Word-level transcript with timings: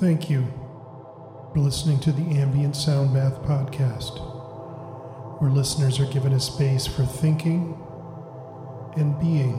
Thank 0.00 0.30
you 0.30 0.46
for 1.52 1.58
listening 1.58 2.00
to 2.00 2.10
the 2.10 2.38
Ambient 2.38 2.74
Sound 2.74 3.12
Bath 3.12 3.42
podcast, 3.42 4.18
where 5.42 5.50
listeners 5.50 6.00
are 6.00 6.06
given 6.06 6.32
a 6.32 6.40
space 6.40 6.86
for 6.86 7.04
thinking 7.04 7.78
and 8.96 9.20
being. 9.20 9.58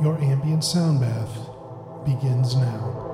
Your 0.00 0.16
ambient 0.22 0.62
sound 0.62 1.00
bath 1.00 1.36
begins 2.06 2.54
now. 2.54 3.07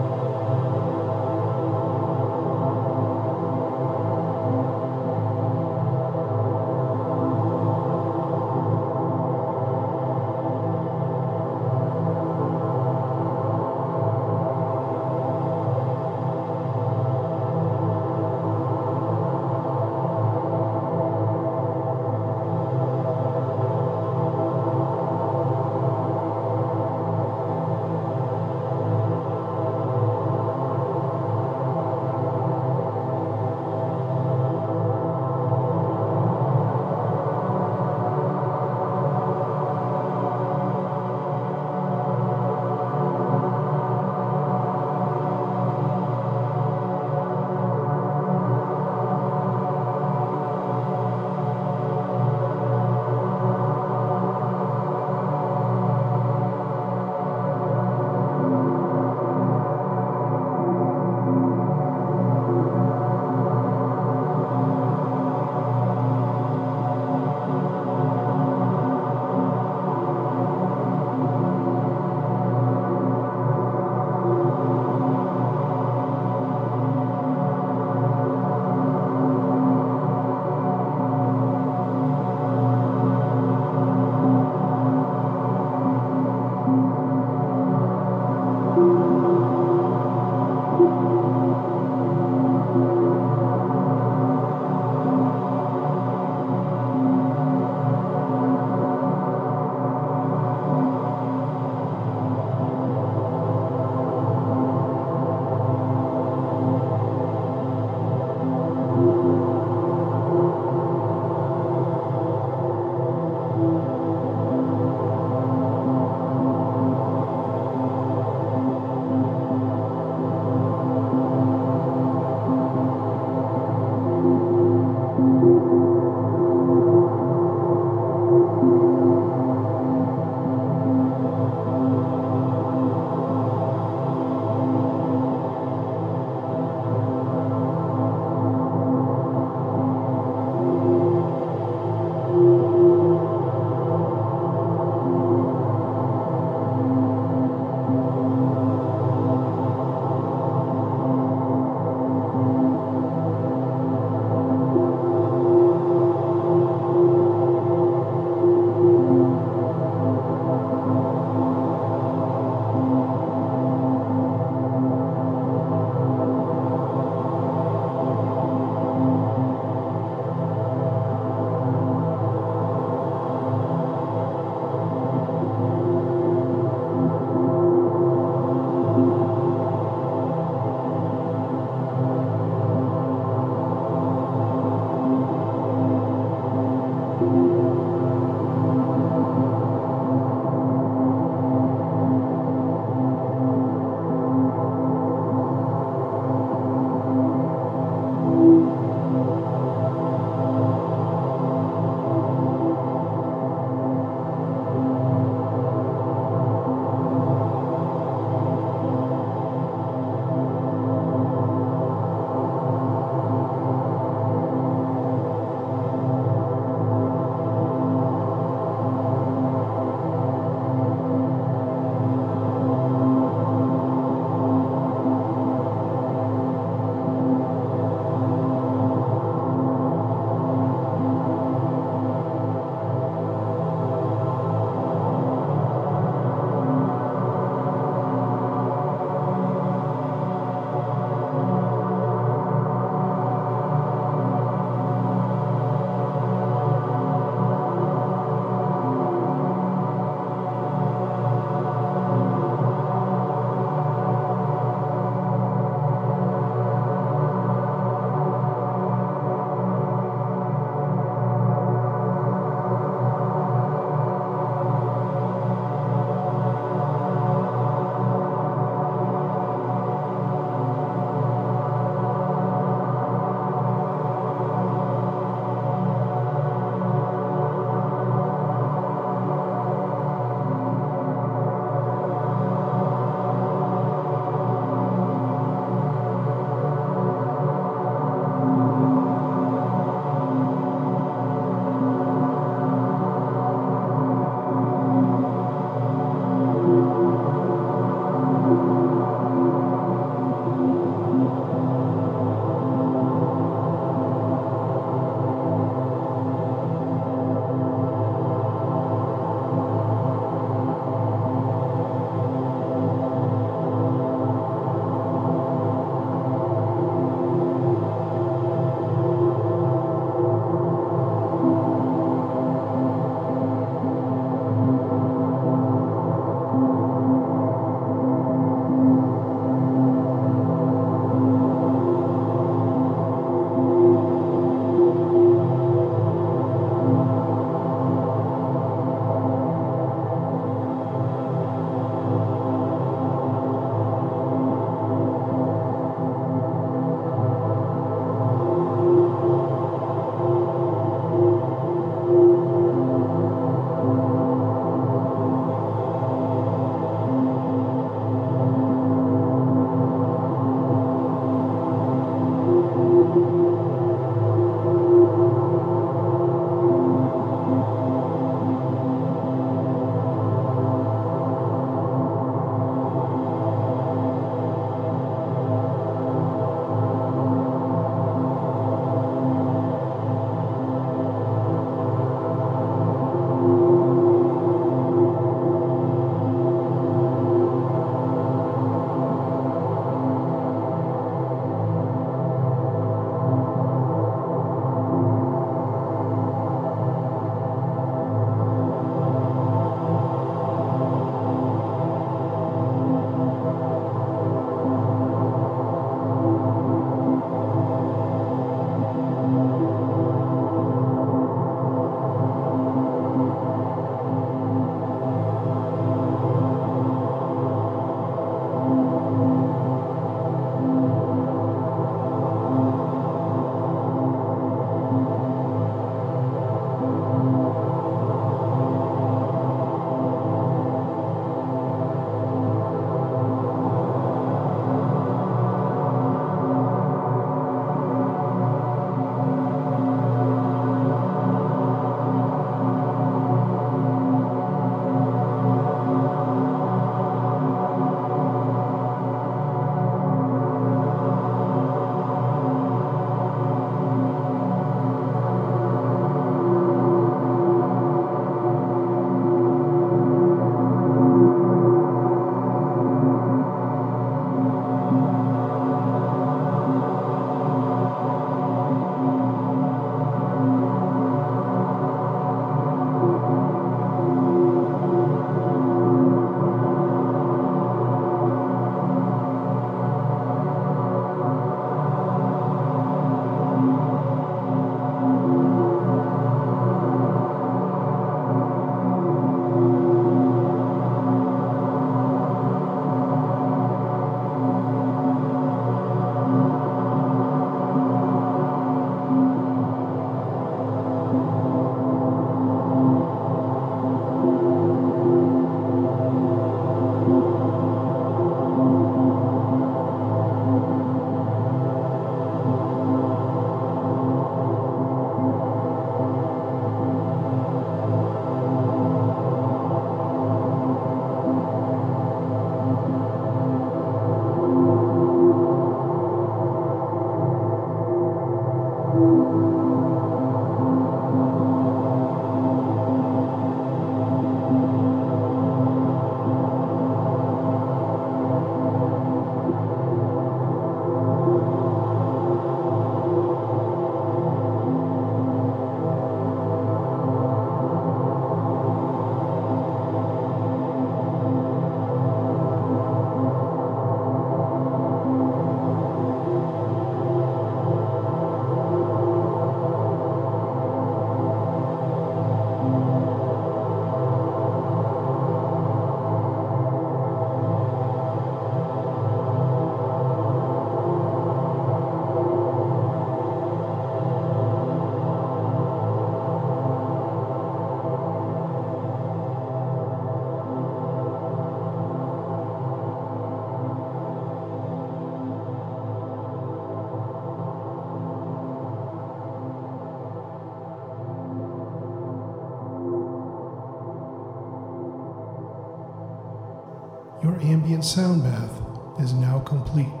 Ambient 597.42 597.84
sound 597.84 598.22
bath 598.22 598.62
is 599.00 599.12
now 599.12 599.40
complete. 599.40 600.00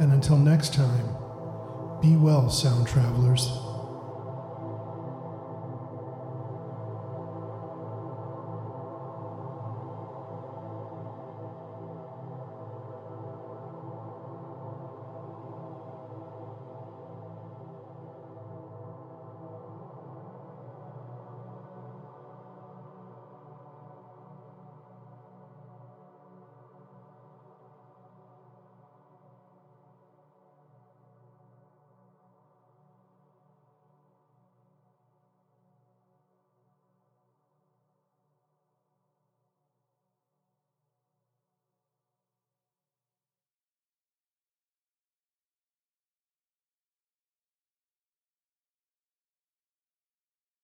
And 0.00 0.12
until 0.12 0.36
next 0.36 0.74
time, 0.74 1.14
be 2.00 2.16
well, 2.16 2.48
sound 2.48 2.86
travelers. 2.86 3.67